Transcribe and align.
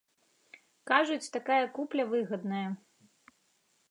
Кажуць, 0.91 1.31
такая 1.35 1.59
купля 1.77 2.03
выгадная. 2.13 2.65